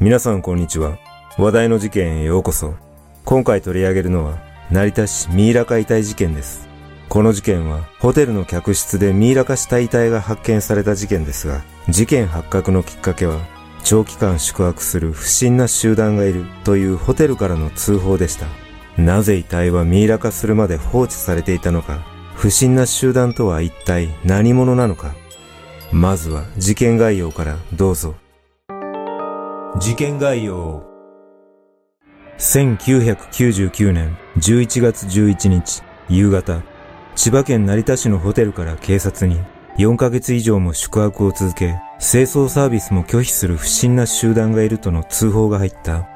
[0.00, 0.96] 皆さんこんにちは。
[1.38, 2.76] 話題の事件へようこそ。
[3.24, 4.38] 今回取り上げるのは、
[4.70, 6.68] 成田市ミイラ化遺体事件です。
[7.08, 13.40] この事件は、ホテルの客室でミイラ化した遺体が発見された事件ですが、事件発覚のきっかけは、
[13.82, 18.46] 長期間宿泊する不審な集団がいるというホテルからの通報でした。
[19.02, 22.06] なぜ遺体はミイラ化するまで放置されていたのか、
[22.36, 25.16] 不審な集団とは一体何者なのか。
[25.90, 28.14] まずは事件概要からどうぞ。
[29.80, 30.82] 事件概要。
[32.38, 36.62] 1999年11月11日夕方、
[37.14, 39.40] 千葉県成田市のホテルから警察に
[39.76, 46.08] 4ヶ月以上も宿泊を続け、清掃サービスも拒否する不審な集団がいるとの通報が入った。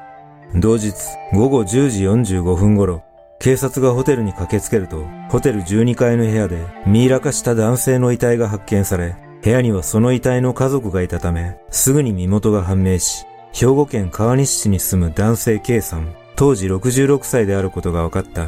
[0.53, 0.93] 同日
[1.31, 3.01] 午後10時45分頃、
[3.39, 18.47] 警察がホテルに駆けつけると、ホテル12階の部屋でミイラ化した男性の遺体が発見され、部屋にはその遺体の家族がいたため、すぐに身元が判明し、兵庫県川西市に住む男性 K さん、当時66歳であることが分かった。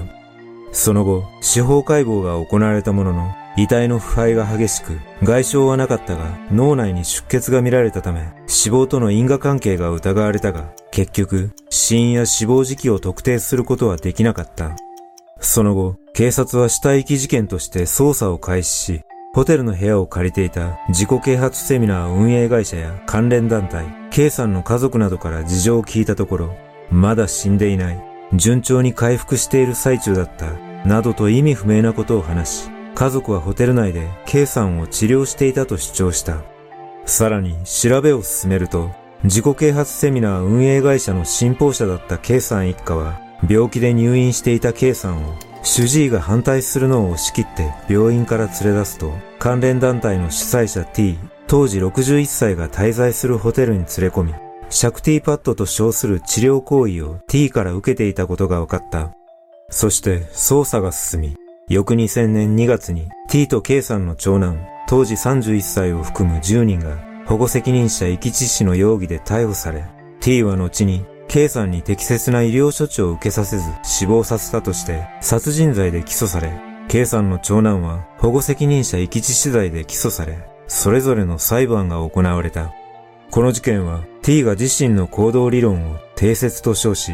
[0.72, 14.76] その後、司法解剖が行われたものの、遺体の腐敗が激しく、外傷はなかったが、脳内に出血が見られたため、死亡との因果関係が疑われたが、結局、死因や死亡時期を特定することはできなかった。
[15.40, 19.02] その後、警察は死体遺棄事件として捜査を開始し、
[19.36, 26.56] ホテルの部屋を借りていた自己啓発セミナー運営会社や関連団体、K さんの家族などから事情を聞いたところ、
[26.90, 30.54] まだ死んでいない、順調に回復している最中だった、
[30.88, 36.38] などと意味不明なことを話し、家族はホテル内で K さんを治療していたと主張した。
[37.06, 38.90] さらに調べを進めると、
[39.26, 43.20] 自己啓発セミナー運営会社の信奉者だった K さん一家は、
[43.50, 51.18] 病気で入院していた K さんを主治医が反対するのを押し切って病院から連れ出すと、関連団体の主催者 T、
[51.48, 54.34] 当時61歳が滞在するホテルに連れ込み、
[54.70, 59.12] シャクティパッドと称する治療行為を T から受けていたことが分かった。
[59.72, 61.36] そして捜査が進み、
[61.68, 66.96] 翌2000年2月に T と K さんの長男、当時31歳を含む10人が
[67.26, 69.84] 保護責任者遺棄致死の容疑で逮捕され、
[70.20, 76.52] T は後に K さんに適切な医療処置を受けさせず死亡させたとして殺人罪で起訴され、
[76.88, 82.72] K さんの長男は保護責任者遺棄致死罪で起訴され、それぞれの裁判が行われた。
[83.32, 87.12] この事件は T が自身の行動理論を定説と称し、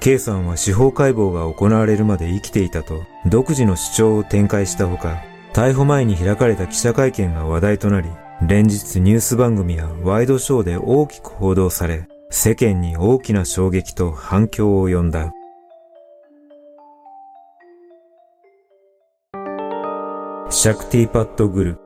[0.00, 8.08] K さんは司法解剖が行われるまで生きていたと独自の主張を展開したほか、逮捕前に開かれた記者会見が話題となり、
[8.46, 15.32] 連日ニュース番組やワイドショーで大きく報道され、世間に大きな衝撃と反響を呼んだ。
[20.50, 21.78] シャクティパッドグル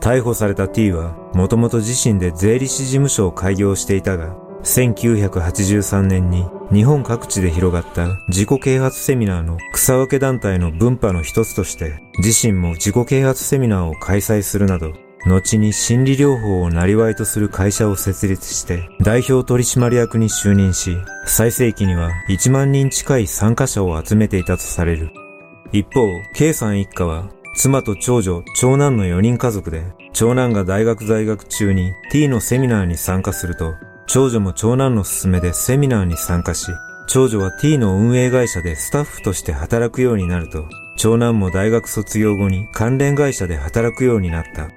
[0.00, 14.92] 逮捕された T は、もともと自身で税理士事務所を開業していたが、1983年に日本各地で広がった自己啓発セミナーの草分け団体の分派の一つとして、自身も自己啓発セミナーを開催するなど、
[15.26, 20.96] 後に心理療法をなりわいとする会社を設立して代表取締役に就任し、
[21.26, 25.10] 最盛期には1万人近い参加者を集めていたとされる。
[25.72, 33.74] 一方、K さん一家は妻と長女、長男の4人家族で、長男が大学在学中に T のセミナーに参加すると、
[34.06, 36.72] 長女も長男の勧めでセミナーに参加し、
[37.06, 40.66] 長女は T の運営会社でスタッフとして働くようになると、
[40.96, 44.68] 長男も大学卒業後に関連会社で働くようになった。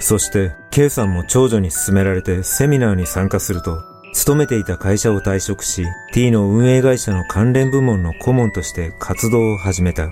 [0.00, 3.82] そして、K さんも長女に勧められてセミナーに参加すると、
[4.12, 10.08] 勤めていた会社を退職し、T の運営会社の関連部門の顧問として活動を始めた。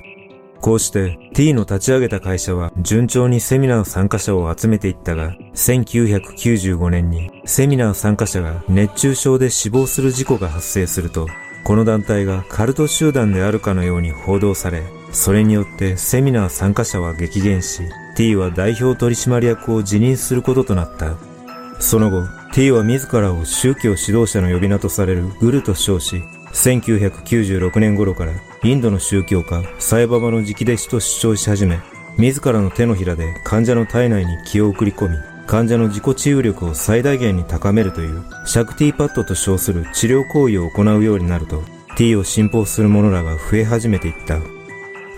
[0.60, 11.28] こうして T の立ち上げた会社は順調にセミナー参加者を集めていったが、1995年にセミナー参加者が熱中症で死亡する事故が発生すると、
[11.64, 17.82] この団体がカルト集団であるかのように報道され、それによってセミナー参加者は激減し、
[18.16, 21.16] T は代表取締役を辞任することとなった。
[21.78, 22.22] その後、
[22.52, 26.22] T は自らを宗教指導者の呼び名とされるグルと称し、
[26.54, 28.32] 1996年頃から
[28.64, 31.78] インドの宗教家サイババの直弟子と主張し始め、
[32.16, 35.16] 自らの手のひらで患者の体内に気を送り込み、
[35.46, 41.62] 患者の自己治癒力を最大限に高めるというシャクティパッドと称する治療行為を行うようになると、
[41.98, 44.38] T を信奉する者らが増え始めていった。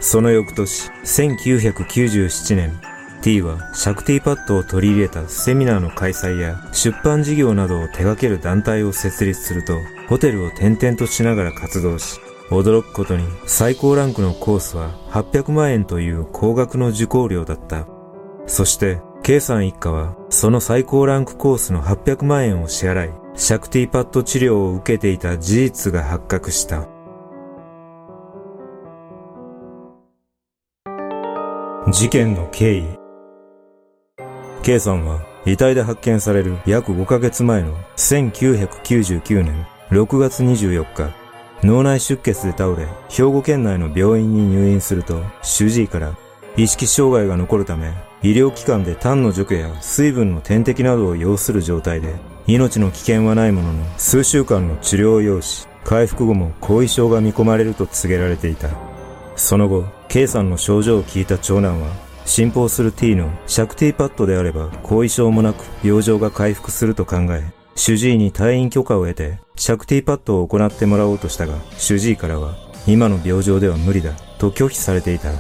[0.01, 2.88] その翌年、1997年、
[3.23, 9.75] T はシャクティパッドを取り入れたセミナーの開催や出版事業などを手掛ける団体を設立すると、
[10.09, 12.21] ホテルを転々としながら活動し、
[12.51, 17.87] 驚くことに最高ランクのコースは800万円という高額の受講料だった。
[18.47, 26.89] そして、K さん一家はその最高ランクコースの800万円を支払い、シャクティパッド治療を受けていた事実が発覚した。
[31.91, 32.98] 事件の経緯
[34.69, 41.11] K さんは遺体で発見される約5ヶ月前の1999年6月24日、
[41.63, 46.15] 脳内出血で倒れ、兵庫県内の病院に入院すると、主治医から
[46.59, 52.17] 意識障害が残るため、医療機関で痰の除去や水分の点滴などを要する状態で、
[52.47, 58.69] 命の危険はないものの、数週間の治療を要し、回復後も後遺症が見込まれると告げられていた。
[59.35, 67.43] その後、K さんの症状を聞いた長男は、信奉する T のシャクティパッドであれば後遺症もなく病状が回復すると考え、
[67.75, 72.55] 主治医に退院許可を得て、シャクティパッドを行ってもらおうとしたが、主治医からは、
[72.87, 75.31] 今の病状では無理だ、と拒否されていた。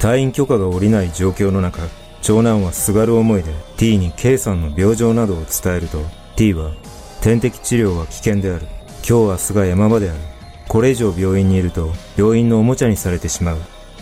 [0.00, 1.82] 退院許可が下りない状況の中、
[2.20, 6.02] 長男はすがる思いで T に K さんの病状などを伝えると、
[6.34, 6.72] T は、
[7.20, 8.66] 点滴治療は危険である。
[8.98, 10.18] 今日明日が山場である。
[10.66, 13.58] これ以上病院にいると、病院のおもちゃにされてしまう。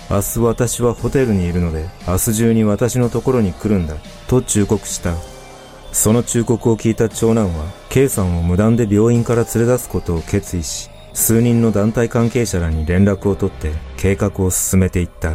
[0.08, 3.96] 明日私はホテルにいるので、明日中に私のところに来るんだ、
[4.28, 5.14] と忠告した。
[5.90, 15.32] その忠告を聞いた長男は、K さんを無断で病院から連れ出すことを決意し、数人の団体関係者らに連絡を取って計画を進めていった。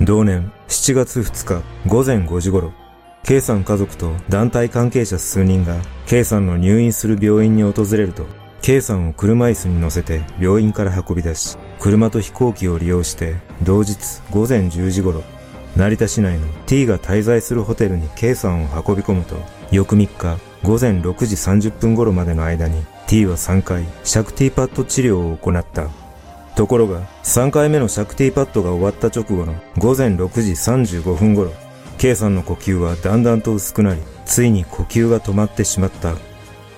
[0.00, 2.72] 同年7月2日午前5時頃、
[3.24, 5.76] K さん家族と団体関係者数人が
[6.06, 8.24] K さんの入院する病院に訪れると、
[8.62, 15.22] K さんを車椅子に乗せて病院から運び出し、車と飛行機を利用して同日午前10時頃、
[15.76, 19.36] 成田市内の T が滞在するホテルに K さんを運び込むと、
[19.70, 25.88] 翌3日午前6時30分頃までの間に T は3回シャクティパッド治療を行った。
[26.56, 31.52] ところが、3回目のシャクティパッドが終わった直後の午前6時35分頃、
[31.98, 36.14] K さんの呼吸はだんだんと薄くなり、ついに呼吸が止まってしまった。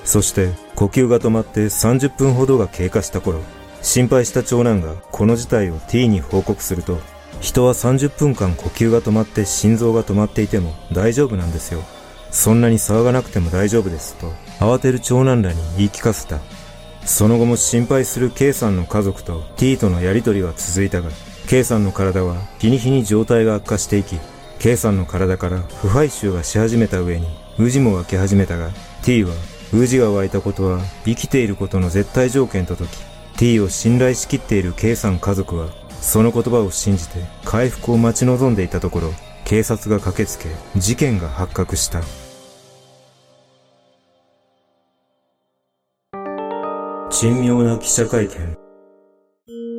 [0.04, 3.40] そして、呼吸が止まって30分ほどが経過した頃、
[3.82, 6.98] 心配した長男がこの事態を T に報告すると、
[7.40, 11.82] 人は30分間呼吸が止まって心臓が止まっていても大丈夫なんですよ。
[12.30, 16.38] そんなに騒がなくても大丈夫ですと、慌てる長男らに言い聞かせた。
[17.04, 21.10] その後も心配する K さんの家族と T とのやりとりは続いたが、
[21.48, 24.16] K さんの体は日に日に状態が悪化していき、
[24.60, 27.26] K さんの体から腐敗臭がし始めた上に、
[27.58, 28.70] ウジも湧き始めたが、
[29.02, 29.34] T は、
[29.74, 33.11] ウジが湧いたことは生きていることの絶対条件と解き、
[33.42, 39.12] T を信頼しきっている K さん家族は、その言葉を信じて回復を待ち望んでいたところ、
[39.44, 40.48] 警察が駆けつけ、
[40.78, 42.02] 事件が発覚した。
[47.10, 48.56] 珍妙な記者会見。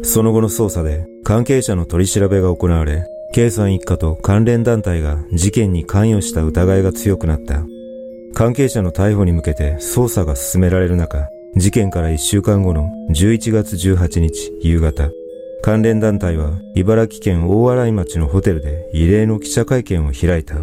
[0.03, 7.63] その後の捜査で関係者の取り調べが行われ、K さん一家と関連団体が事件に関与した疑いが強くなった。
[8.33, 15.11] 関係者の逮捕に向けて捜査が進められる中、事件から1週間後の11月18日夕方、
[15.61, 20.55] 関連団体は茨城県大洗町のホテルで異例の記者会見を開いた。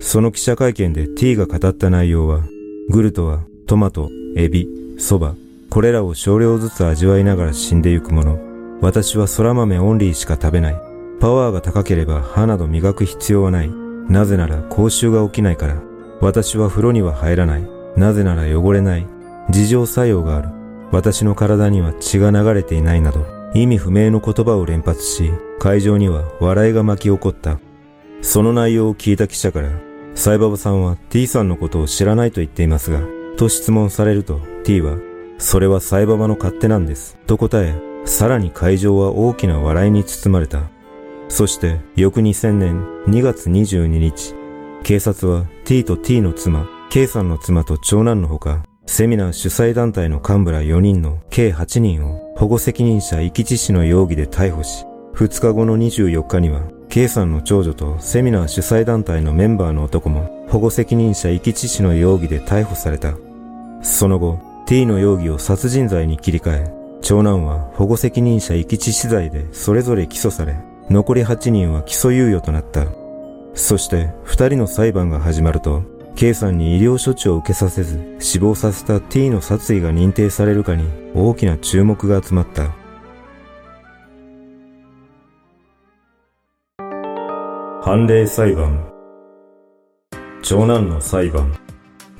[0.00, 2.42] その記者会見で T が語った内容は、
[2.90, 4.68] グルトはトマト、エビ、
[4.98, 5.40] 蕎麦、
[5.70, 8.38] これらを少量ずつ味わいながら死んでゆくもの。
[8.80, 10.76] 私は空豆オンリーしか食べない。
[11.20, 13.70] パワーが高ければ歯など磨く必要はない。
[13.70, 15.80] なぜなら口臭が起きないから。
[16.20, 17.66] 私は風呂には入らない。
[17.96, 19.06] なぜなら汚れない。
[19.50, 20.48] 事情作用がある。
[20.92, 27.58] 私の体には血が流れていないなど、意味不明の言葉を連発し、会場には笑いが巻き起こった。
[28.22, 29.70] その内容を聞いた記者から、
[30.14, 33.00] サイババさんは T さんのことを知らないと言っていますが、
[33.36, 34.96] と質問されると T は
[35.38, 37.18] それはサイババの勝手なんです。
[37.26, 37.74] と答え、
[38.04, 40.70] さらに会場は大きな笑いに包まれた。
[41.28, 44.34] そして、翌2000年2月22日、
[44.82, 63.14] 警察は T と T の妻、K さんの妻と長男のほか、セミナー主催団体の幹部ら4人の計8人を保護責任者遺棄致死の容疑で逮捕し、2日後の24日には、K さんの長女とセミナー主催団体のメンバーの男も保護責任者遺棄致死の容疑で逮捕された。
[63.82, 70.56] その後、T の容疑を殺人罪に切り替え、長男は保護責任者遺棄致死罪でそれぞれ起訴され、
[70.90, 72.86] 残り8人は起訴猶予となった。
[73.54, 75.82] そして2人の裁判が始まると、
[76.16, 82.74] K さんに医療処置を受けさせず死亡させた T の殺意が認定されるかに大きな注目が集まった。
[87.82, 88.90] 判例裁判。
[90.40, 91.52] 長男の裁判。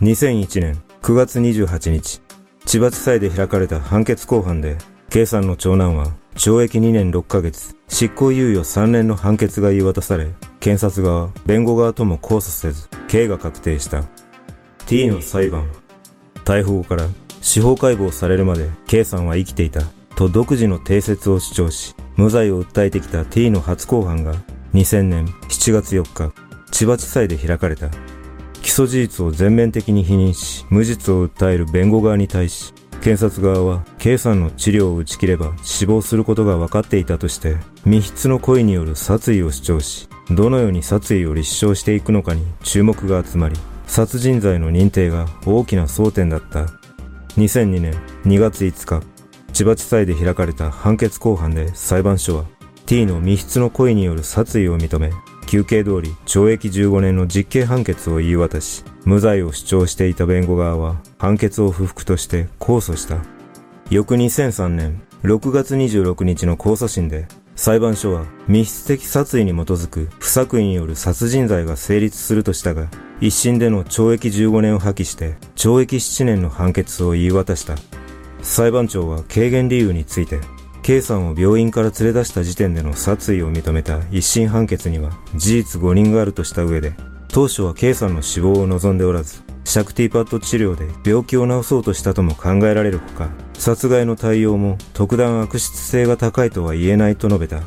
[0.02, 2.20] 2001年9月28日
[2.66, 4.76] 千葉地裁で開かれた判決公判で、
[5.08, 14.04] K さんの長男は懲役2年6ヶ月、執行猶予3年の判決が言い渡され、検察側、弁護側とも控訴せず、刑が確定した。
[14.86, 15.68] T の裁判。
[16.44, 17.08] 逮捕後から
[17.40, 19.80] 司法解剖されるまで K さんは生きていた
[20.14, 24.34] と独自の定説を主張し、無罪を訴えてきた T の初公判が
[24.74, 26.32] 2000年7月4日、
[26.70, 27.88] 千葉地裁で開かれた。
[28.62, 32.72] 起訴事実を全面的に否認し、無実を訴える弁護側に対し、
[33.06, 43.56] 検察側は K さんの治療を打ち切れば死亡することが分かっていたとして密室の恋による殺意を主張しどのように殺意を立証していくのかに注目が集まり
[43.86, 46.66] 殺人罪の認定が大きな争点だった
[47.36, 47.92] 2002年
[48.24, 49.06] 2月5日
[49.52, 52.44] 千葉地裁で開かれた判決公判で裁判所は
[52.86, 55.10] T の密室の恋による殺意を認め
[55.46, 63.36] 休刑通り懲役15年の実刑判決を言い渡し無罪を主張していた弁護側は判決を不服として控訴した。
[63.88, 72.86] 翌2003年6月26日の控訴審で裁判所は密室的殺意に基づく不作為による殺人罪が成立するとしたが、
[73.20, 77.76] 一審での懲役15年を破棄して懲役7年の判決を言い渡した。
[78.42, 80.38] 裁判長は軽減理由について、
[80.82, 86.92] K さんを病院から連れ出した時点での殺意を認めた一審判決には事実誤認があるとした上で、
[87.28, 97.62] 当初は K さんの死亡を望んでおらず、シャクティパッド治療で病気を治そうとしたとも考えられるほか、殺害の対応も特段悪質性が高いとは言えないと述べた。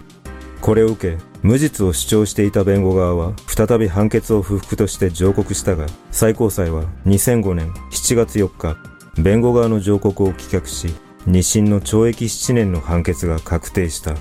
[0.61, 8.77] これを受け、無実を主張していた弁護側は再び判決を不服として上告したが、最高裁は2005年7月4日、
[9.21, 10.87] 弁護側の上告を棄却し、
[11.25, 14.15] 二審の懲役7年の判決が確定した。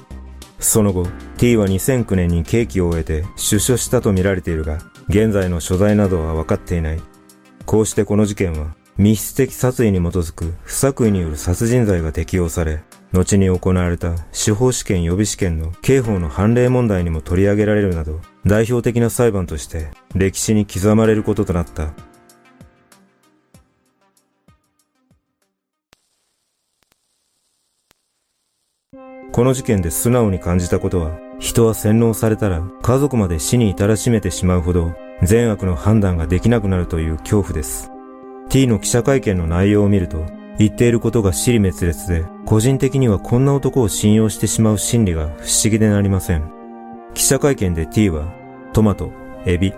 [0.58, 1.06] その後、
[1.36, 7.00] T は2009年に刑期を終えて出所したとみられているが、現在の所在などは分かっていない。
[7.68, 12.80] こうしてこの事件は密室的殺意に基づく不作為による殺人罪が適用され、
[13.12, 21.92] 後に行われた司法試験予備試験の刑法の判例問題にも取り上げられるなど、代表的な裁判として歴史に刻まれることとなった。
[29.30, 37.90] この事件で素直に感じたことは、人は洗脳されたら家族まで死に至らしめてしまうほど善悪の判断ができなくなるという恐怖です。
[38.48, 40.24] T の記者会見の内容を見ると、
[40.58, 46.50] 言っていることが尻滅裂で、個人的にはこんな男を信用してしまう心理が不思議でなりません。
[47.14, 48.32] 記者会見で T は、
[48.72, 49.12] トマト、
[49.44, 49.72] エビ、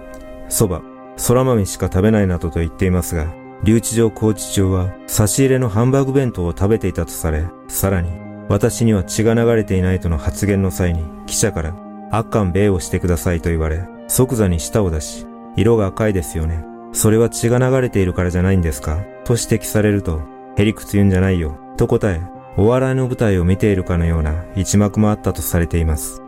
[0.48, 0.82] 蕎麦、
[1.26, 3.26] 空豆しか食べないなどと言っていますが、
[3.62, 8.10] 留置場コーチ長は差し入れのハンバーグ弁当を食べていたとされ、さらに、
[8.48, 11.74] 私には血が流れていないとの発言の際に記者から、
[12.10, 15.26] アッカン米をしてくださいと言われ、即座に舌を出し、
[15.56, 16.64] 色が赤いですよね。
[16.92, 18.96] それは血が流れているからじゃないんですか？
[19.24, 20.20] と指摘されると、
[20.56, 21.56] へりくつ言うんじゃないよ。
[21.76, 22.20] と答え、
[22.56, 26.22] お笑いの舞台を見ているかのような一幕もあったとされています。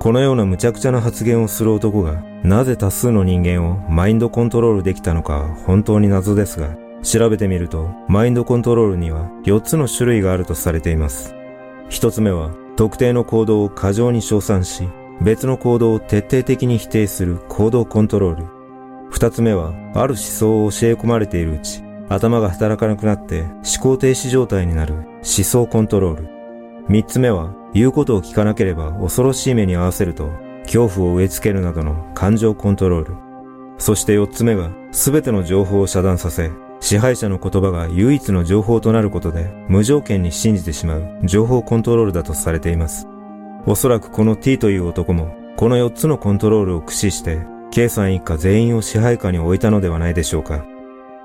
[0.00, 11.34] このような無茶苦茶な発言をする男が、なぜ多数の人間をマインドコントロールできたのかは本当に謎ですが、調べてみると、マインドコントロールには4つの種類があるとされています。
[11.88, 14.88] 一つ目は、特定の行動を過剰に称賛し、
[15.20, 18.44] 別の行動を徹底的に否定する行動コントロール。
[19.14, 26.28] 二つ目は、ある思想を教え込まれているうち、頭が働かなくなって思考停止状態になる思想コントロール。
[26.88, 30.32] 三つ目は、言うことを聞かなければ恐ろしい目に合わせると、
[30.64, 33.14] 恐怖を植え付けるなどの感情コントロール。
[33.78, 43.06] そして四つ目が、すべての情報を遮断させ、支配者の言葉が唯一の情報となることで無条件に信じてしまう情報コントロールだとされています。
[43.64, 47.38] おそらくこの T という男もこの4つのコントロールを駆使して
[47.74, 50.64] K さん一家全員を支配下に置いたのではないでしょうか。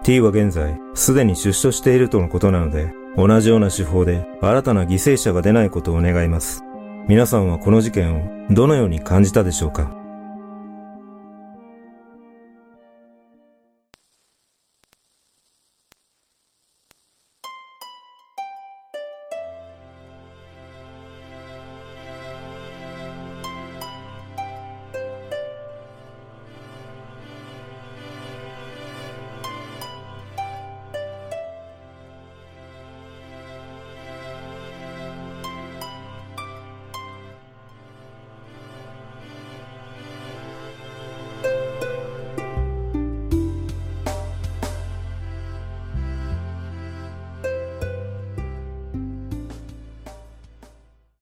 [0.02, 6.64] T は現在すでに出所しているとのことなので同じような手法で新たな犠牲者が出ないことを願います。
[7.08, 9.92] 皆さんはこの事件をどのように感じたでしょうか？